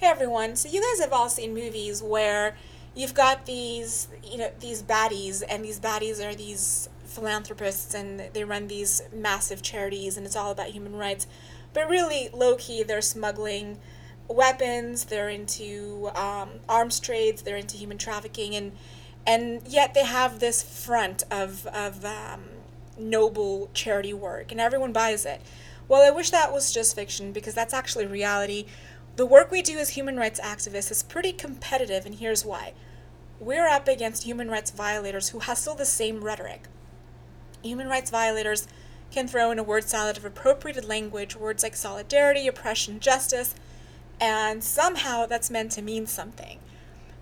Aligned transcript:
Hey 0.00 0.06
everyone. 0.06 0.56
So 0.56 0.70
you 0.70 0.80
guys 0.80 1.04
have 1.04 1.12
all 1.12 1.28
seen 1.28 1.52
movies 1.52 2.02
where 2.02 2.56
you've 2.94 3.12
got 3.12 3.44
these, 3.44 4.08
you 4.24 4.38
know, 4.38 4.50
these 4.58 4.82
baddies 4.82 5.42
and 5.46 5.62
these 5.62 5.78
baddies 5.78 6.26
are 6.26 6.34
these 6.34 6.88
philanthropists 7.04 7.92
and 7.92 8.18
they 8.32 8.42
run 8.42 8.68
these 8.68 9.02
massive 9.12 9.60
charities 9.60 10.16
and 10.16 10.24
it's 10.24 10.36
all 10.36 10.52
about 10.52 10.68
human 10.68 10.96
rights. 10.96 11.26
But 11.74 11.90
really 11.90 12.30
low 12.32 12.56
key 12.56 12.82
they're 12.82 13.02
smuggling 13.02 13.78
weapons, 14.26 15.04
they're 15.04 15.28
into 15.28 16.10
um, 16.14 16.48
arms 16.66 16.98
trades, 16.98 17.42
they're 17.42 17.58
into 17.58 17.76
human 17.76 17.98
trafficking 17.98 18.56
and 18.56 18.72
and 19.26 19.60
yet 19.68 19.92
they 19.92 20.06
have 20.06 20.40
this 20.40 20.62
front 20.62 21.24
of 21.30 21.66
of 21.66 22.06
um, 22.06 22.44
noble 22.98 23.68
charity 23.74 24.14
work 24.14 24.50
and 24.50 24.62
everyone 24.62 24.94
buys 24.94 25.26
it. 25.26 25.42
Well, 25.88 26.06
I 26.06 26.10
wish 26.10 26.30
that 26.30 26.52
was 26.52 26.72
just 26.72 26.94
fiction 26.94 27.32
because 27.32 27.52
that's 27.52 27.74
actually 27.74 28.06
reality 28.06 28.64
the 29.20 29.26
work 29.26 29.50
we 29.50 29.60
do 29.60 29.76
as 29.76 29.90
human 29.90 30.16
rights 30.16 30.40
activists 30.40 30.90
is 30.90 31.02
pretty 31.02 31.30
competitive, 31.30 32.06
and 32.06 32.14
here's 32.14 32.42
why. 32.42 32.72
We're 33.38 33.68
up 33.68 33.86
against 33.86 34.22
human 34.22 34.50
rights 34.50 34.70
violators 34.70 35.28
who 35.28 35.40
hustle 35.40 35.74
the 35.74 35.84
same 35.84 36.24
rhetoric. 36.24 36.62
Human 37.62 37.86
rights 37.86 38.10
violators 38.10 38.66
can 39.10 39.28
throw 39.28 39.50
in 39.50 39.58
a 39.58 39.62
word 39.62 39.84
salad 39.84 40.16
of 40.16 40.24
appropriated 40.24 40.86
language, 40.86 41.36
words 41.36 41.62
like 41.62 41.76
solidarity, 41.76 42.48
oppression, 42.48 42.98
justice, 42.98 43.54
and 44.18 44.64
somehow 44.64 45.26
that's 45.26 45.50
meant 45.50 45.72
to 45.72 45.82
mean 45.82 46.06
something. 46.06 46.58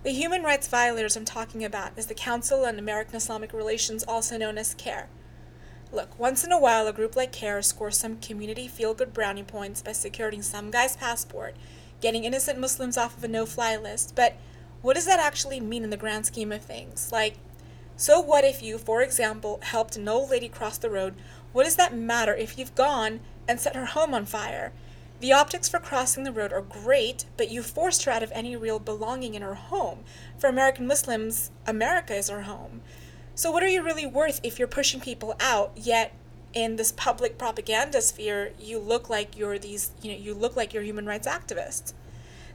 The 0.03 0.11
human 0.11 0.43
rights 0.43 0.69
violators 0.69 1.17
I'm 1.17 1.25
talking 1.25 1.65
about 1.65 1.97
is 1.97 2.05
the 2.05 2.13
Council 2.13 2.63
on 2.63 2.79
American 2.79 3.17
Islamic 3.17 3.51
Relations, 3.51 4.05
also 4.05 4.37
known 4.37 4.57
as 4.57 4.73
CAIR. 4.73 5.09
Look, 5.91 6.17
once 6.17 6.45
in 6.45 6.53
a 6.53 6.59
while, 6.61 6.87
a 6.87 6.93
group 6.93 7.17
like 7.17 7.33
CAIR 7.33 7.61
scores 7.61 7.97
some 7.97 8.21
community 8.21 8.69
feel 8.69 8.93
good 8.93 9.13
brownie 9.13 9.43
points 9.43 9.81
by 9.81 9.91
securing 9.91 10.41
some 10.41 10.71
guy's 10.71 10.95
passport 10.95 11.57
getting 12.01 12.23
innocent 12.23 12.59
Muslims 12.59 12.97
off 12.97 13.17
of 13.17 13.23
a 13.23 13.27
no 13.27 13.45
fly 13.45 13.75
list, 13.75 14.13
but 14.15 14.35
what 14.81 14.95
does 14.95 15.05
that 15.05 15.19
actually 15.19 15.59
mean 15.59 15.83
in 15.83 15.89
the 15.89 15.97
grand 15.97 16.25
scheme 16.25 16.51
of 16.51 16.61
things? 16.61 17.11
Like, 17.11 17.35
so 17.97 18.19
what 18.21 18.45
if 18.45 18.63
you, 18.63 18.77
for 18.77 19.01
example, 19.01 19.59
helped 19.61 19.97
an 19.97 20.07
old 20.07 20.29
lady 20.29 20.47
cross 20.47 20.77
the 20.77 20.89
road? 20.89 21.15
What 21.51 21.65
does 21.65 21.75
that 21.75 21.93
matter 21.93 22.33
if 22.33 22.57
you've 22.57 22.75
gone 22.75 23.19
and 23.47 23.59
set 23.59 23.75
her 23.75 23.87
home 23.87 24.13
on 24.13 24.25
fire? 24.25 24.71
The 25.19 25.33
optics 25.33 25.67
for 25.67 25.79
crossing 25.79 26.23
the 26.23 26.31
road 26.31 26.53
are 26.53 26.61
great, 26.61 27.25
but 27.35 27.51
you 27.51 27.61
forced 27.61 28.05
her 28.05 28.11
out 28.11 28.23
of 28.23 28.31
any 28.33 28.55
real 28.55 28.79
belonging 28.79 29.35
in 29.35 29.41
her 29.41 29.55
home. 29.55 30.05
For 30.37 30.47
American 30.47 30.87
Muslims, 30.87 31.51
America 31.67 32.15
is 32.15 32.29
her 32.29 32.43
home. 32.43 32.81
So, 33.35 33.51
what 33.51 33.63
are 33.63 33.67
you 33.67 33.83
really 33.83 34.05
worth 34.05 34.39
if 34.43 34.57
you're 34.57 34.67
pushing 34.67 35.01
people 35.01 35.35
out, 35.41 35.73
yet 35.75 36.13
in 36.53 36.75
this 36.75 36.91
public 36.91 37.37
propaganda 37.37 38.01
sphere, 38.01 38.51
you 38.59 38.79
look 38.79 39.09
like 39.09 39.37
you're 39.37 39.59
these, 39.59 39.91
you 40.01 40.11
know, 40.11 40.17
you 40.17 40.33
look 40.33 40.55
like 40.55 40.73
you're 40.73 40.83
human 40.83 41.05
rights 41.05 41.27
activists. 41.27 41.93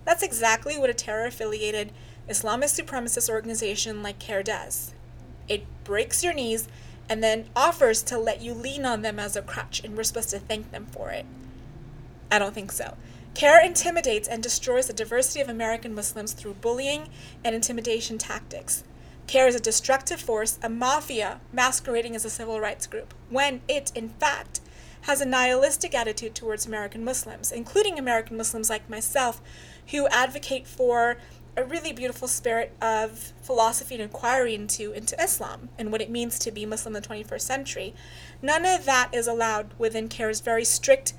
That's 0.04 0.22
exactly 0.22 0.78
what 0.78 0.90
a 0.90 0.94
terror 0.94 1.26
affiliated 1.26 1.92
Islamist 2.28 2.80
supremacist 2.80 3.28
organization 3.28 4.02
like 4.02 4.18
CAIR 4.18 4.42
does. 4.42 4.94
It 5.48 5.64
breaks 5.84 6.24
your 6.24 6.32
knees 6.32 6.68
and 7.08 7.22
then 7.22 7.46
offers 7.54 8.02
to 8.04 8.18
let 8.18 8.40
you 8.40 8.54
lean 8.54 8.84
on 8.84 9.02
them 9.02 9.18
as 9.18 9.36
a 9.36 9.42
crutch, 9.42 9.82
and 9.84 9.96
we're 9.96 10.04
supposed 10.04 10.30
to 10.30 10.38
thank 10.38 10.70
them 10.70 10.86
for 10.86 11.10
it. 11.10 11.26
I 12.30 12.38
don't 12.38 12.54
think 12.54 12.72
so. 12.72 12.96
CAIR 13.34 13.60
intimidates 13.62 14.26
and 14.26 14.42
destroys 14.42 14.86
the 14.86 14.92
diversity 14.92 15.40
of 15.40 15.48
American 15.48 15.94
Muslims 15.94 16.32
through 16.32 16.54
bullying 16.54 17.10
and 17.44 17.54
intimidation 17.54 18.16
tactics. 18.16 18.84
CAIR 19.26 19.48
is 19.48 19.54
a 19.54 19.60
destructive 19.60 20.20
force, 20.20 20.58
a 20.62 20.68
mafia 20.68 21.40
masquerading 21.52 22.14
as 22.14 22.24
a 22.24 22.30
civil 22.30 22.60
rights 22.60 22.86
group, 22.86 23.14
when 23.30 23.62
it, 23.68 23.90
in 23.94 24.10
fact, 24.10 24.60
has 25.02 25.20
a 25.20 25.26
nihilistic 25.26 25.94
attitude 25.94 26.34
towards 26.34 26.66
American 26.66 27.04
Muslims, 27.04 27.52
including 27.52 27.98
American 27.98 28.36
Muslims 28.36 28.70
like 28.70 28.88
myself, 28.88 29.42
who 29.90 30.06
advocate 30.08 30.66
for 30.66 31.18
a 31.56 31.64
really 31.64 31.92
beautiful 31.92 32.26
spirit 32.26 32.74
of 32.80 33.32
philosophy 33.42 33.94
and 33.94 34.02
inquiry 34.02 34.54
into, 34.54 34.92
into 34.92 35.20
Islam 35.22 35.68
and 35.78 35.92
what 35.92 36.00
it 36.00 36.10
means 36.10 36.38
to 36.40 36.50
be 36.50 36.66
Muslim 36.66 36.96
in 36.96 37.02
the 37.02 37.08
21st 37.08 37.40
century. 37.40 37.94
None 38.42 38.64
of 38.64 38.84
that 38.86 39.10
is 39.12 39.26
allowed 39.26 39.72
within 39.78 40.08
CAIR's 40.08 40.40
very 40.40 40.64
strict 40.64 41.14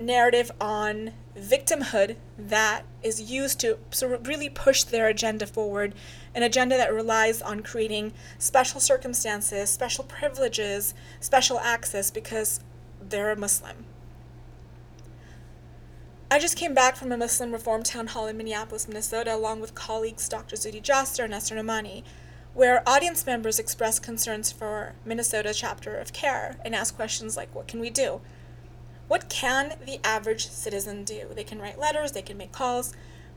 narrative 0.00 0.50
on 0.60 1.12
victimhood 1.38 2.16
that 2.36 2.82
is 3.02 3.30
used 3.30 3.60
to 3.60 3.78
sort 3.90 4.12
of 4.12 4.26
really 4.26 4.48
push 4.48 4.82
their 4.82 5.06
agenda 5.06 5.46
forward 5.46 5.94
an 6.34 6.42
agenda 6.42 6.76
that 6.76 6.92
relies 6.92 7.42
on 7.42 7.60
creating 7.60 8.12
special 8.38 8.80
circumstances, 8.80 9.68
special 9.68 10.04
privileges, 10.04 10.94
special 11.18 11.58
access 11.58 12.10
because 12.10 12.60
they're 13.00 13.32
a 13.32 13.36
Muslim. 13.36 13.84
I 16.30 16.38
just 16.38 16.56
came 16.56 16.74
back 16.74 16.94
from 16.94 17.10
a 17.10 17.16
Muslim 17.16 17.50
Reform 17.50 17.82
Town 17.82 18.06
Hall 18.08 18.28
in 18.28 18.36
Minneapolis, 18.36 18.86
Minnesota, 18.86 19.34
along 19.34 19.60
with 19.60 19.74
colleagues 19.74 20.28
Dr. 20.28 20.54
Zuhdi 20.54 20.80
Jasser 20.80 21.24
and 21.24 21.34
Asra 21.34 21.56
Nomani, 21.56 22.04
where 22.54 22.88
audience 22.88 23.26
members 23.26 23.58
expressed 23.58 24.04
concerns 24.04 24.52
for 24.52 24.94
Minnesota 25.04 25.52
chapter 25.52 25.96
of 25.96 26.12
CAIR 26.12 26.56
and 26.64 26.76
asked 26.76 26.94
questions 26.94 27.36
like, 27.36 27.52
what 27.52 27.66
can 27.66 27.80
we 27.80 27.90
do? 27.90 28.20
What 29.10 29.28
can 29.28 29.74
the 29.84 29.98
average 30.04 30.46
citizen 30.46 31.02
do? 31.02 31.22
They 31.34 31.42
can 31.42 31.58
write 31.60 31.80
letters, 31.80 32.12
they 32.12 32.22
can 32.22 32.36
make 32.36 32.52
calls, 32.52 32.92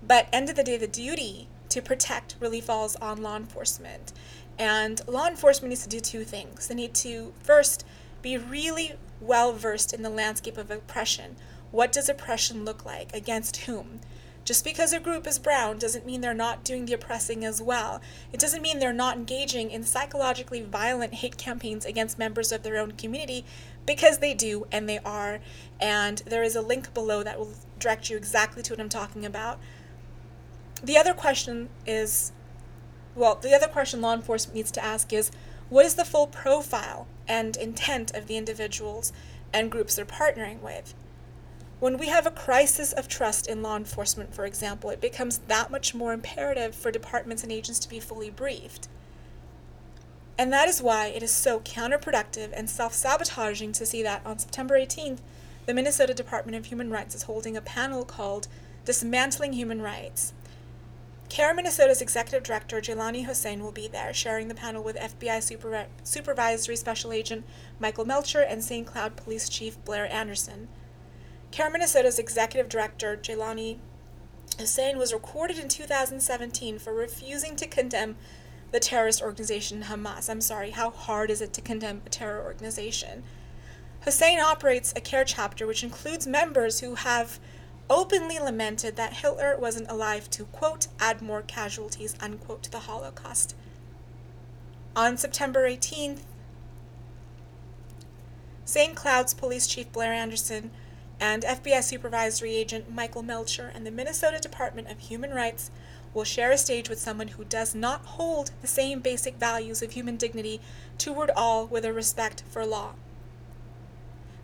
but 0.05 0.27
end 0.31 0.47
of 0.51 0.55
the 0.55 0.63
day, 0.63 0.77
the 0.77 0.85
duty 0.85 1.47
to 1.69 1.81
protect 1.81 2.35
really 2.39 2.61
falls 2.61 2.95
on 2.97 3.23
law 3.23 3.35
enforcement. 3.35 4.13
And 4.59 5.01
law 5.07 5.27
enforcement 5.27 5.69
needs 5.69 5.81
to 5.81 5.89
do 5.89 5.99
two 5.99 6.25
things. 6.25 6.67
They 6.67 6.75
need 6.75 6.93
to 6.93 7.33
first 7.41 7.87
be 8.21 8.37
really 8.37 8.93
well 9.19 9.51
versed 9.51 9.93
in 9.93 10.03
the 10.03 10.11
landscape 10.11 10.59
of 10.59 10.69
oppression. 10.69 11.37
What 11.71 11.91
does 11.91 12.07
oppression 12.07 12.65
look 12.65 12.85
like? 12.85 13.11
Against 13.11 13.57
whom? 13.65 13.99
Just 14.45 14.65
because 14.65 14.91
a 14.91 14.99
group 14.99 15.25
is 15.25 15.39
brown 15.39 15.77
doesn't 15.77 16.05
mean 16.05 16.19
they're 16.19 16.33
not 16.33 16.65
doing 16.65 16.85
the 16.85 16.93
oppressing 16.93 17.45
as 17.45 17.61
well. 17.61 18.01
It 18.33 18.39
doesn't 18.39 18.61
mean 18.61 18.79
they're 18.79 18.91
not 18.91 19.15
engaging 19.15 19.71
in 19.71 19.83
psychologically 19.83 20.61
violent 20.61 21.15
hate 21.15 21.37
campaigns 21.37 21.85
against 21.85 22.19
members 22.19 22.51
of 22.51 22.61
their 22.61 22.77
own 22.77 22.91
community 22.91 23.45
because 23.85 24.17
they 24.17 24.33
do 24.33 24.67
and 24.71 24.89
they 24.89 24.99
are. 24.99 25.39
And 25.79 26.17
there 26.25 26.43
is 26.43 26.57
a 26.57 26.61
link 26.61 26.93
below 26.93 27.23
that 27.23 27.39
will 27.39 27.53
direct 27.79 28.09
you 28.09 28.17
exactly 28.17 28.61
to 28.63 28.73
what 28.73 28.81
I'm 28.81 28.89
talking 28.89 29.25
about. 29.25 29.59
The 30.83 30.97
other 30.97 31.13
question 31.13 31.69
is 31.85 32.33
well, 33.15 33.35
the 33.35 33.53
other 33.53 33.67
question 33.67 34.01
law 34.01 34.13
enforcement 34.13 34.55
needs 34.55 34.71
to 34.71 34.83
ask 34.83 35.13
is 35.13 35.31
what 35.69 35.85
is 35.85 35.95
the 35.95 36.05
full 36.05 36.27
profile 36.27 37.07
and 37.27 37.55
intent 37.55 38.13
of 38.15 38.27
the 38.27 38.37
individuals 38.37 39.13
and 39.53 39.71
groups 39.71 39.95
they're 39.95 40.05
partnering 40.05 40.61
with? 40.61 40.93
When 41.83 41.97
we 41.97 42.07
have 42.07 42.25
a 42.25 42.31
crisis 42.31 42.93
of 42.93 43.09
trust 43.09 43.45
in 43.45 43.61
law 43.61 43.75
enforcement, 43.75 44.33
for 44.33 44.45
example, 44.45 44.89
it 44.89 45.01
becomes 45.01 45.39
that 45.49 45.69
much 45.69 45.93
more 45.93 46.13
imperative 46.13 46.73
for 46.73 46.91
departments 46.91 47.43
and 47.43 47.51
agents 47.51 47.77
to 47.79 47.89
be 47.89 47.99
fully 47.99 48.29
briefed. 48.29 48.87
And 50.37 50.53
that 50.53 50.69
is 50.69 50.81
why 50.81 51.07
it 51.07 51.21
is 51.21 51.31
so 51.31 51.59
counterproductive 51.59 52.51
and 52.53 52.69
self 52.69 52.93
sabotaging 52.93 53.73
to 53.73 53.85
see 53.85 54.01
that 54.01 54.25
on 54.25 54.39
September 54.39 54.79
18th, 54.79 55.17
the 55.65 55.73
Minnesota 55.73 56.13
Department 56.13 56.55
of 56.55 56.67
Human 56.67 56.89
Rights 56.89 57.15
is 57.15 57.23
holding 57.23 57.57
a 57.57 57.61
panel 57.61 58.05
called 58.05 58.47
Dismantling 58.85 59.51
Human 59.51 59.81
Rights. 59.81 60.31
CAIR 61.27 61.53
Minnesota's 61.53 62.01
executive 62.01 62.43
director, 62.43 62.79
Jaylani 62.79 63.25
Hussein, 63.25 63.61
will 63.61 63.73
be 63.73 63.89
there, 63.89 64.13
sharing 64.13 64.47
the 64.47 64.55
panel 64.55 64.85
with 64.85 64.95
FBI 64.95 65.43
Super- 65.43 65.87
Supervisory 66.03 66.77
Special 66.77 67.11
Agent 67.11 67.43
Michael 67.77 68.05
Melcher 68.05 68.41
and 68.41 68.63
St. 68.63 68.87
Cloud 68.87 69.17
Police 69.17 69.49
Chief 69.49 69.83
Blair 69.83 70.09
Anderson. 70.09 70.69
CAIR 71.53 71.69
Minnesota's 71.69 72.17
executive 72.17 72.67
director, 72.67 73.15
Jaylani 73.15 73.77
Hussein, 74.57 74.97
was 74.97 75.13
recorded 75.13 75.59
in 75.59 75.69
2017 75.69 76.79
for 76.79 76.91
refusing 76.91 77.55
to 77.57 77.67
condemn 77.67 78.15
the 78.71 78.79
terrorist 78.79 79.21
organization 79.21 79.83
Hamas. 79.83 80.31
I'm 80.31 80.41
sorry, 80.41 80.71
how 80.71 80.89
hard 80.89 81.29
is 81.29 81.41
it 81.41 81.53
to 81.53 81.61
condemn 81.61 82.01
a 82.07 82.09
terror 82.09 82.43
organization? 82.43 83.23
Hussein 84.01 84.39
operates 84.39 84.93
a 84.95 84.99
CAIR 84.99 85.25
chapter 85.25 85.67
which 85.67 85.83
includes 85.83 86.25
members 86.25 86.79
who 86.79 86.95
have 86.95 87.39
openly 87.87 88.39
lamented 88.39 88.95
that 88.95 89.17
Hitler 89.17 89.55
wasn't 89.55 89.91
alive 89.91 90.31
to, 90.31 90.45
quote, 90.45 90.87
add 90.99 91.21
more 91.21 91.43
casualties, 91.43 92.15
unquote, 92.19 92.63
to 92.63 92.71
the 92.71 92.79
Holocaust. 92.79 93.55
On 94.95 95.17
September 95.17 95.69
18th, 95.69 96.21
St. 98.65 98.95
Cloud's 98.95 99.35
Police 99.35 99.67
Chief 99.67 99.91
Blair 99.91 100.13
Anderson 100.13 100.71
and 101.19 101.43
FBI 101.43 101.83
Supervisory 101.83 102.55
Agent 102.55 102.93
Michael 102.93 103.23
Melcher 103.23 103.71
and 103.73 103.85
the 103.85 103.91
Minnesota 103.91 104.39
Department 104.39 104.89
of 104.89 104.99
Human 104.99 105.31
Rights 105.31 105.71
will 106.13 106.23
share 106.23 106.51
a 106.51 106.57
stage 106.57 106.89
with 106.89 106.99
someone 106.99 107.29
who 107.29 107.43
does 107.45 107.73
not 107.73 108.01
hold 108.05 108.51
the 108.61 108.67
same 108.67 108.99
basic 108.99 109.35
values 109.37 109.81
of 109.81 109.91
human 109.91 110.15
dignity 110.15 110.61
toward 110.97 111.31
all 111.31 111.65
with 111.65 111.85
a 111.85 111.93
respect 111.93 112.43
for 112.49 112.65
law. 112.65 112.93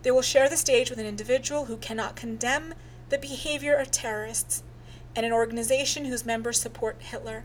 They 0.01 0.11
will 0.11 0.21
share 0.21 0.49
the 0.49 0.57
stage 0.57 0.89
with 0.89 0.99
an 0.99 1.05
individual 1.05 1.65
who 1.65 1.77
cannot 1.77 2.15
condemn 2.15 2.73
the 3.09 3.17
behavior 3.17 3.75
of 3.75 3.91
terrorists, 3.91 4.63
and 5.15 5.25
an 5.25 5.33
organization 5.33 6.05
whose 6.05 6.25
members 6.25 6.59
support 6.59 6.97
Hitler. 6.99 7.43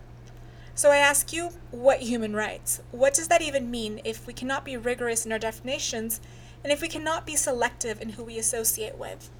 So 0.75 0.91
I 0.91 0.99
ask 0.99 1.32
you, 1.32 1.50
what 1.71 2.00
human 2.00 2.35
rights? 2.35 2.81
What 2.91 3.15
does 3.15 3.29
that 3.29 3.43
even 3.43 3.71
mean 3.71 4.00
if 4.05 4.26
we 4.26 4.32
cannot 4.32 4.65
be 4.65 4.76
rigorous 4.76 5.25
in 5.25 5.32
our 5.32 5.38
definitions 5.38 6.21
and 6.64 6.72
if 6.72 6.81
we 6.81 6.88
cannot 6.88 7.26
be 7.26 7.37
selective 7.37 8.00
in 8.00 8.08
who 8.11 8.25
we 8.25 8.38
associate 8.38 8.99
with? 8.99 9.31